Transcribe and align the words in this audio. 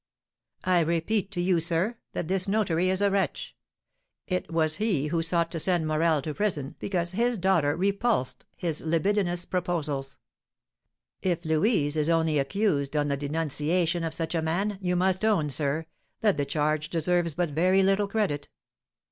"I 0.63 0.79
repeat 0.79 1.29
to 1.33 1.41
you, 1.41 1.59
sir, 1.59 1.95
that 2.13 2.27
this 2.27 2.47
notary 2.47 2.89
is 2.89 3.03
a 3.03 3.11
wretch. 3.11 3.55
It 4.25 4.49
was 4.51 4.77
he 4.77 5.09
who 5.09 5.21
sought 5.21 5.51
to 5.51 5.59
send 5.59 5.85
Morel 5.85 6.23
to 6.23 6.33
prison 6.33 6.73
because 6.79 7.11
his 7.11 7.37
daughter 7.37 7.77
repulsed 7.77 8.47
his 8.57 8.81
libidinous 8.81 9.45
proposals. 9.45 10.17
If 11.21 11.45
Louise 11.45 11.95
is 11.95 12.09
only 12.09 12.39
accused 12.39 12.95
on 12.95 13.09
the 13.09 13.15
denunciation 13.17 14.03
of 14.03 14.15
such 14.15 14.33
a 14.33 14.41
man, 14.41 14.79
you 14.81 14.95
must 14.95 15.23
own, 15.23 15.51
sir, 15.51 15.85
that 16.21 16.35
the 16.35 16.45
charge 16.45 16.89
deserves 16.89 17.35
but 17.35 17.51
very 17.51 17.83
little 17.83 18.07
credit." 18.07 18.47